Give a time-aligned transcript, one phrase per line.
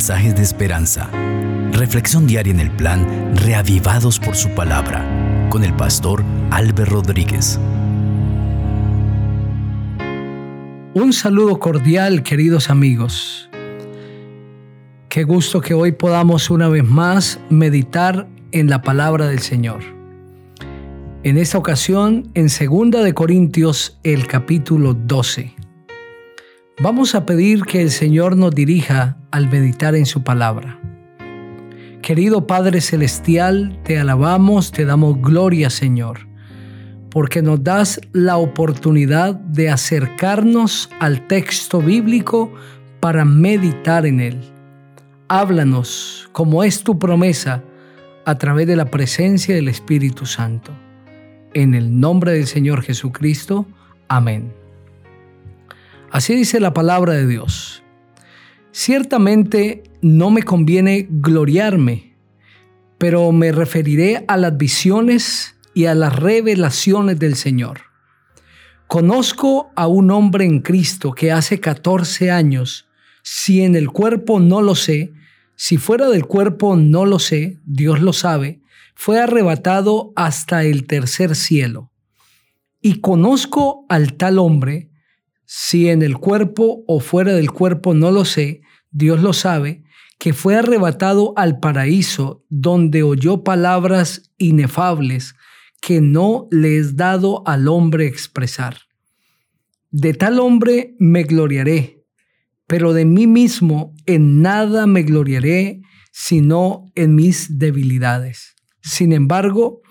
[0.00, 1.10] mensajes de esperanza.
[1.72, 5.04] Reflexión diaria en el plan Reavivados por su palabra
[5.50, 7.60] con el pastor Álvaro Rodríguez.
[10.94, 13.50] Un saludo cordial, queridos amigos.
[15.10, 19.82] Qué gusto que hoy podamos una vez más meditar en la palabra del Señor.
[21.24, 25.54] En esta ocasión, en 2 de Corintios, el capítulo 12.
[26.82, 30.78] Vamos a pedir que el Señor nos dirija al meditar en su palabra.
[32.02, 36.26] Querido Padre Celestial, te alabamos, te damos gloria, Señor,
[37.10, 42.52] porque nos das la oportunidad de acercarnos al texto bíblico
[43.00, 44.40] para meditar en él.
[45.28, 47.62] Háblanos, como es tu promesa,
[48.24, 50.72] a través de la presencia del Espíritu Santo.
[51.52, 53.66] En el nombre del Señor Jesucristo.
[54.08, 54.52] Amén.
[56.10, 57.82] Así dice la palabra de Dios.
[58.72, 62.16] Ciertamente no me conviene gloriarme,
[62.98, 67.80] pero me referiré a las visiones y a las revelaciones del Señor.
[68.86, 72.88] Conozco a un hombre en Cristo que hace 14 años,
[73.22, 75.12] si en el cuerpo no lo sé,
[75.56, 78.60] si fuera del cuerpo no lo sé, Dios lo sabe,
[78.94, 81.90] fue arrebatado hasta el tercer cielo.
[82.80, 84.89] Y conozco al tal hombre,
[85.52, 88.60] si en el cuerpo o fuera del cuerpo no lo sé,
[88.92, 89.82] Dios lo sabe,
[90.16, 95.34] que fue arrebatado al paraíso donde oyó palabras inefables
[95.80, 98.82] que no le es dado al hombre expresar.
[99.90, 102.04] De tal hombre me gloriaré,
[102.68, 108.54] pero de mí mismo en nada me gloriaré, sino en mis debilidades.
[108.82, 109.82] Sin embargo,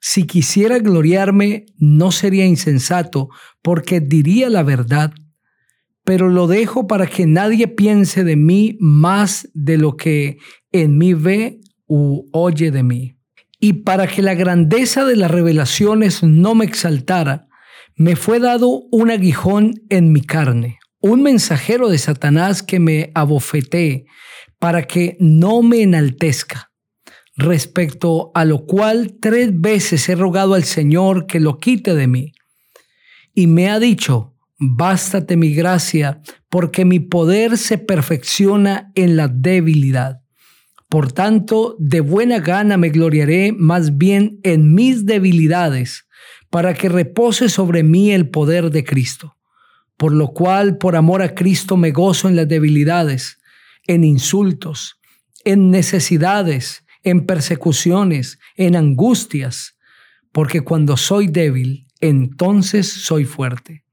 [0.00, 3.28] si quisiera gloriarme, no sería insensato,
[3.62, 5.12] porque diría la verdad,
[6.04, 10.38] pero lo dejo para que nadie piense de mí más de lo que
[10.70, 13.16] en mí ve u oye de mí.
[13.58, 17.48] Y para que la grandeza de las revelaciones no me exaltara,
[17.96, 24.04] me fue dado un aguijón en mi carne, un mensajero de Satanás que me abofetee,
[24.58, 26.70] para que no me enaltezca
[27.36, 32.32] respecto a lo cual tres veces he rogado al Señor que lo quite de mí.
[33.34, 40.22] Y me ha dicho, bástate mi gracia, porque mi poder se perfecciona en la debilidad.
[40.88, 46.06] Por tanto, de buena gana me gloriaré más bien en mis debilidades,
[46.48, 49.36] para que repose sobre mí el poder de Cristo.
[49.96, 53.38] Por lo cual, por amor a Cristo, me gozo en las debilidades,
[53.86, 54.98] en insultos,
[55.44, 59.78] en necesidades, en persecuciones, en angustias,
[60.32, 63.84] porque cuando soy débil, entonces soy fuerte.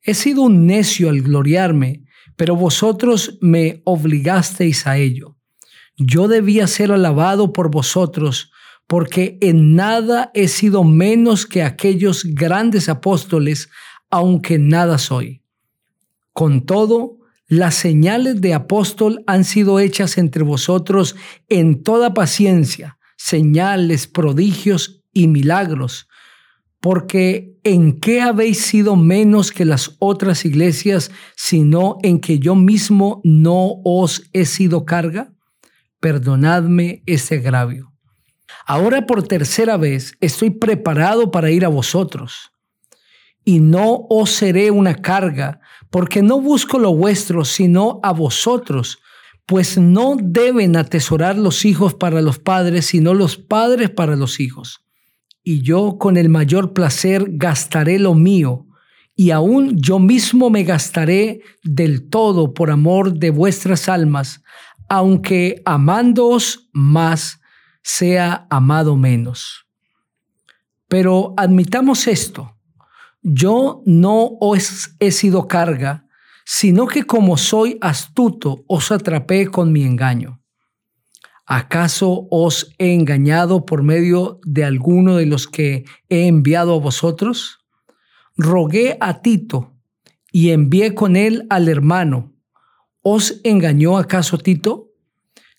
[0.00, 2.04] He sido un necio al gloriarme,
[2.36, 5.36] pero vosotros me obligasteis a ello.
[5.96, 8.52] Yo debía ser alabado por vosotros,
[8.86, 13.68] porque en nada he sido menos que aquellos grandes apóstoles,
[14.08, 15.42] aunque nada soy.
[16.32, 17.18] Con todo,
[17.50, 21.16] las señales de apóstol han sido hechas entre vosotros
[21.48, 26.06] en toda paciencia, señales, prodigios y milagros,
[26.80, 33.20] porque ¿en qué habéis sido menos que las otras iglesias, sino en que yo mismo
[33.24, 35.34] no os he sido carga?
[35.98, 37.92] Perdonadme ese agravio.
[38.64, 42.52] Ahora por tercera vez estoy preparado para ir a vosotros,
[43.44, 48.98] y no os seré una carga, porque no busco lo vuestro, sino a vosotros,
[49.46, 54.84] pues no deben atesorar los hijos para los padres, sino los padres para los hijos.
[55.42, 58.66] Y yo con el mayor placer gastaré lo mío,
[59.16, 64.42] y aún yo mismo me gastaré del todo por amor de vuestras almas,
[64.88, 67.40] aunque amándoos más,
[67.82, 69.66] sea amado menos.
[70.88, 72.56] Pero admitamos esto,
[73.22, 76.06] yo no os he sido carga,
[76.44, 80.40] sino que como soy astuto, os atrapé con mi engaño.
[81.46, 87.58] ¿Acaso os he engañado por medio de alguno de los que he enviado a vosotros?
[88.36, 89.74] Rogué a Tito
[90.32, 92.32] y envié con él al hermano.
[93.02, 94.92] ¿Os engañó acaso Tito?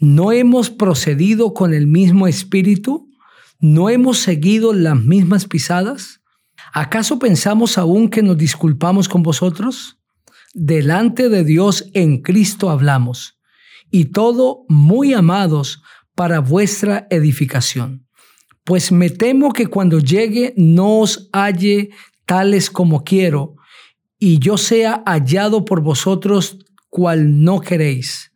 [0.00, 3.10] ¿No hemos procedido con el mismo espíritu?
[3.60, 6.23] ¿No hemos seguido las mismas pisadas?
[6.72, 9.98] ¿Acaso pensamos aún que nos disculpamos con vosotros?
[10.52, 13.38] Delante de Dios en Cristo hablamos,
[13.90, 15.82] y todo muy amados
[16.14, 18.06] para vuestra edificación.
[18.64, 21.90] Pues me temo que cuando llegue no os halle
[22.24, 23.56] tales como quiero,
[24.18, 26.58] y yo sea hallado por vosotros
[26.88, 28.32] cual no queréis.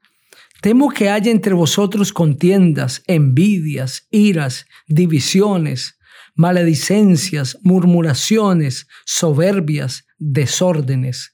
[0.61, 5.98] Temo que haya entre vosotros contiendas, envidias, iras, divisiones,
[6.39, 11.33] maledicencias, murmuraciones, soberbias, desórdenes.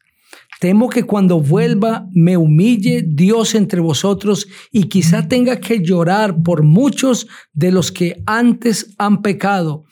[0.60, 6.62] Temo que cuando vuelva me humille Dios entre vosotros y quizá tenga que llorar por
[6.62, 9.84] muchos de los que antes han pecado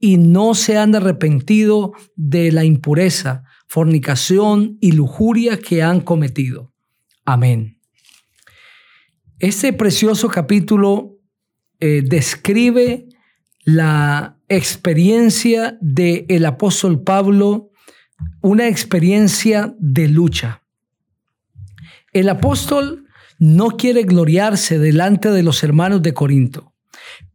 [0.00, 6.72] y no se han arrepentido de la impureza, fornicación y lujuria que han cometido.
[7.26, 7.78] Amén.
[9.38, 11.18] Este precioso capítulo
[11.80, 13.08] eh, describe
[13.64, 17.70] la experiencia del el apóstol Pablo,
[18.42, 20.62] una experiencia de lucha.
[22.12, 23.06] El apóstol
[23.38, 26.74] no quiere gloriarse delante de los hermanos de Corinto,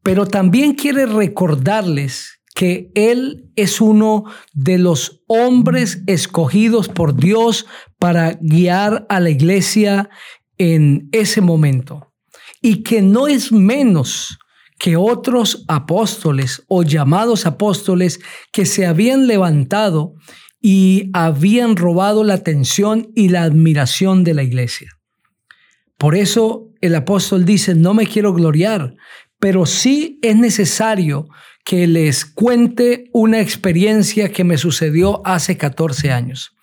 [0.02, 7.66] pero también quiere recordarles que Él es uno de los hombres escogidos por Dios
[7.98, 10.10] para guiar a la iglesia
[10.58, 12.14] en ese momento
[12.62, 14.38] y que no es menos
[14.80, 18.20] que otros apóstoles o llamados apóstoles
[18.52, 20.16] que se habían levantado
[20.62, 24.90] y habían robado la atención y la admiración de la iglesia.
[25.98, 28.96] Por eso el apóstol dice, no me quiero gloriar,
[29.38, 31.28] pero sí es necesario
[31.66, 36.56] que les cuente una experiencia que me sucedió hace 14 años.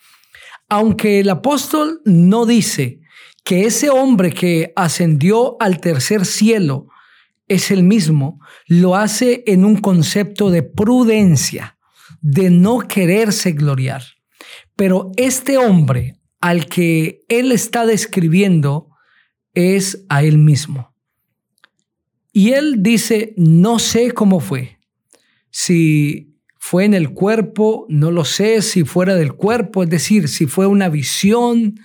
[0.71, 3.01] Aunque el apóstol no dice
[3.45, 6.89] que ese hombre que ascendió al tercer cielo
[7.49, 11.79] es el mismo, lo hace en un concepto de prudencia,
[12.21, 14.03] de no quererse gloriar.
[14.75, 18.89] Pero este hombre al que él está describiendo
[19.55, 20.95] es a él mismo.
[22.33, 24.79] Y él dice, no sé cómo fue,
[25.51, 30.47] si fue en el cuerpo, no lo sé, si fuera del cuerpo, es decir, si
[30.47, 31.77] fue una visión,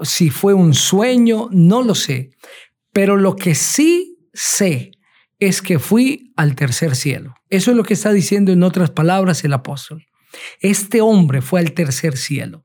[0.00, 2.30] si fue un sueño, no lo sé.
[2.92, 4.92] Pero lo que sí sé
[5.38, 7.34] es que fui al tercer cielo.
[7.48, 10.06] Eso es lo que está diciendo en otras palabras el apóstol.
[10.60, 12.64] Este hombre fue al tercer cielo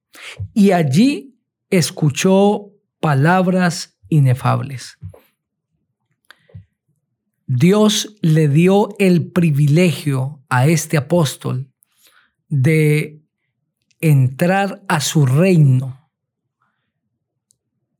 [0.54, 1.40] y allí
[1.70, 4.98] escuchó palabras inefables.
[7.48, 11.72] Dios le dio el privilegio a este apóstol
[12.50, 13.22] de
[14.00, 16.10] entrar a su reino,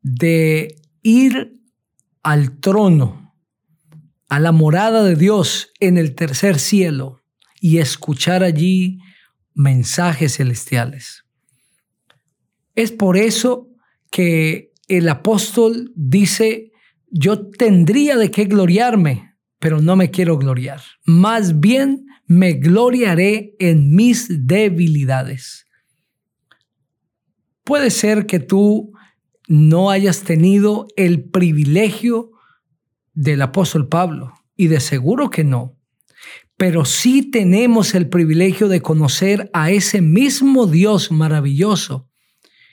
[0.02, 1.62] de ir
[2.24, 3.25] al trono,
[4.28, 7.24] a la morada de Dios en el tercer cielo
[7.60, 9.00] y escuchar allí
[9.54, 11.24] mensajes celestiales.
[12.74, 13.70] Es por eso
[14.12, 16.72] que el apóstol dice,
[17.10, 19.36] yo tendría de qué gloriarme
[19.66, 20.82] pero no me quiero gloriar.
[21.06, 25.66] Más bien me gloriaré en mis debilidades.
[27.64, 28.94] Puede ser que tú
[29.48, 32.30] no hayas tenido el privilegio
[33.16, 35.76] del apóstol Pablo, y de seguro que no,
[36.58, 42.10] pero sí tenemos el privilegio de conocer a ese mismo Dios maravilloso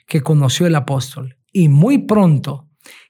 [0.07, 1.37] que conoció el apóstol.
[1.51, 2.69] Y muy pronto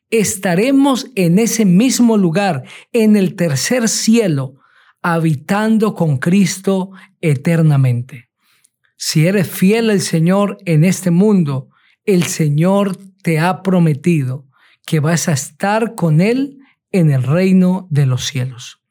[0.10, 4.56] estaremos en ese mismo lugar, en el tercer cielo,
[5.02, 6.92] habitando con Cristo
[7.22, 8.30] eternamente.
[8.96, 11.70] Si eres fiel al Señor en este mundo,
[12.06, 14.48] el Señor te ha prometido
[14.86, 16.63] que vas a estar con Él
[16.94, 18.82] en el reino de los cielos.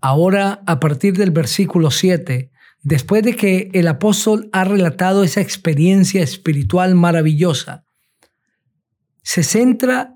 [0.00, 2.50] Ahora, a partir del versículo 7,
[2.82, 7.84] después de que el apóstol ha relatado esa experiencia espiritual maravillosa,
[9.22, 10.14] se centra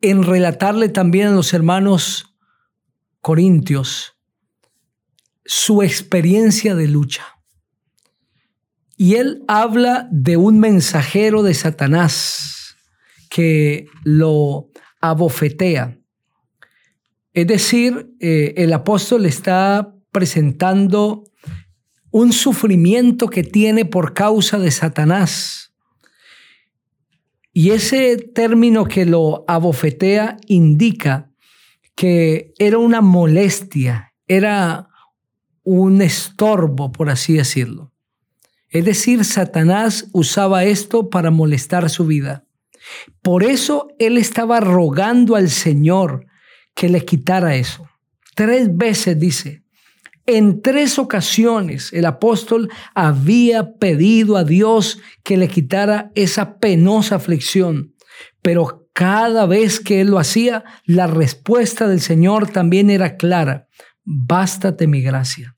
[0.00, 2.36] en relatarle también a los hermanos
[3.20, 4.16] corintios
[5.44, 7.24] su experiencia de lucha.
[8.96, 12.76] Y él habla de un mensajero de Satanás
[13.28, 14.70] que lo
[15.02, 15.98] abofetea.
[17.34, 21.24] Es decir, eh, el apóstol está presentando
[22.10, 25.62] un sufrimiento que tiene por causa de Satanás
[27.52, 31.30] y ese término que lo abofetea indica
[31.94, 34.88] que era una molestia, era
[35.62, 37.92] un estorbo, por así decirlo.
[38.70, 42.46] Es decir, Satanás usaba esto para molestar su vida.
[43.22, 46.26] Por eso él estaba rogando al Señor
[46.74, 47.88] que le quitara eso.
[48.34, 49.62] Tres veces dice,
[50.26, 57.94] en tres ocasiones el apóstol había pedido a Dios que le quitara esa penosa aflicción,
[58.40, 63.68] pero cada vez que él lo hacía, la respuesta del Señor también era clara,
[64.04, 65.54] bástate mi gracia.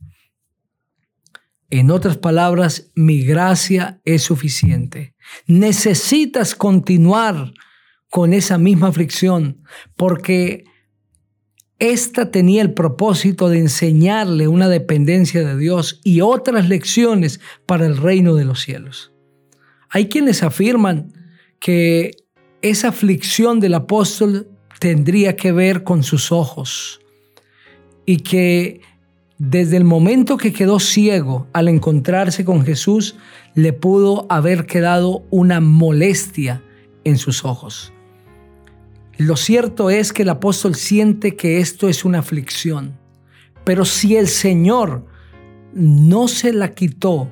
[1.70, 5.14] En otras palabras, mi gracia es suficiente.
[5.46, 7.52] Necesitas continuar
[8.10, 9.62] con esa misma aflicción,
[9.96, 10.64] porque
[11.78, 17.96] esta tenía el propósito de enseñarle una dependencia de Dios y otras lecciones para el
[17.96, 19.12] reino de los cielos.
[19.90, 21.12] Hay quienes afirman
[21.58, 22.12] que
[22.62, 27.00] esa aflicción del apóstol tendría que ver con sus ojos
[28.06, 28.80] y que
[29.50, 33.16] desde el momento que quedó ciego al encontrarse con Jesús,
[33.54, 36.62] le pudo haber quedado una molestia
[37.04, 37.92] en sus ojos.
[39.18, 42.96] Lo cierto es que el apóstol siente que esto es una aflicción,
[43.64, 45.06] pero si el Señor
[45.74, 47.28] no se la quitó,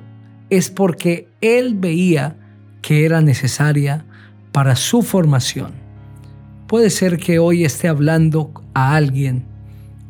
[0.49, 2.37] es porque él veía
[2.81, 4.05] que era necesaria
[4.51, 5.71] para su formación.
[6.67, 9.52] Puede ser que hoy esté hablando a alguien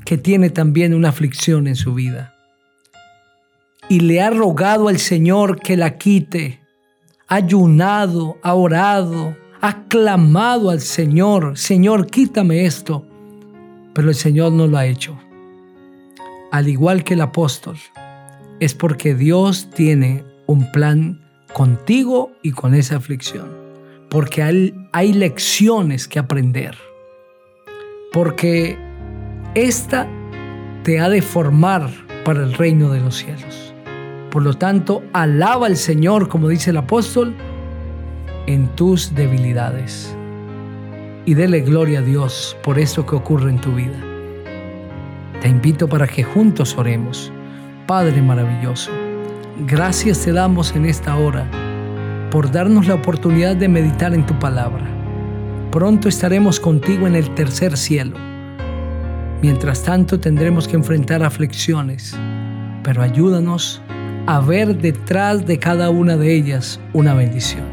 [0.06, 2.36] que tiene también una aflicción en su vida.
[3.90, 6.62] Y le ha rogado al Señor que la quite,
[7.28, 13.06] ha ayunado, ha orado, ha clamado al Señor, Señor, quítame esto,
[13.94, 15.18] pero el Señor no lo ha hecho.
[16.52, 17.78] Al igual que el apóstol,
[18.60, 21.22] es porque Dios tiene un plan
[21.54, 23.50] contigo y con esa aflicción,
[24.10, 26.78] porque hay, hay lecciones que aprender,
[28.12, 28.78] porque
[29.56, 30.08] esta
[30.84, 31.90] te ha de formar
[32.26, 33.74] para el reino de los cielos.
[34.32, 37.36] Por lo tanto, alaba al Señor, como dice el apóstol,
[38.48, 40.16] en tus debilidades.
[41.26, 44.00] Y dele gloria a Dios por eso que ocurre en tu vida.
[45.40, 47.32] Te invito para que juntos oremos.
[47.86, 48.92] Padre maravilloso,
[49.68, 51.46] gracias te damos en esta hora
[52.32, 54.86] por darnos la oportunidad de meditar en tu palabra.
[55.70, 58.33] Pronto estaremos contigo en el tercer cielo.
[59.44, 62.18] Mientras tanto tendremos que enfrentar aflicciones,
[62.82, 63.82] pero ayúdanos
[64.26, 67.66] a ver detrás de cada una de ellas una bendición.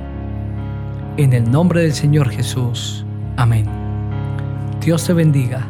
[1.17, 3.07] En el nombre del Señor Jesús.
[3.37, 3.67] Amén.
[4.81, 5.65] Dios te bendiga